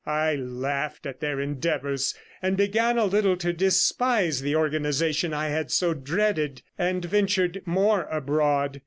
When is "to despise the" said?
3.37-4.55